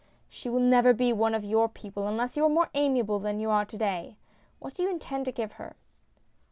[0.29, 3.51] "She will never be one of your people unless you are more amiable than you
[3.51, 4.17] are to day.
[4.57, 5.75] What do you intend to give her